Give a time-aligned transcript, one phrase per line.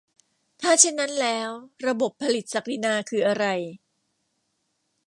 [0.61, 1.49] ถ้าเช่นนั้นแล้ว
[1.87, 3.45] ระบบผลิตศักดินาคืออะไร?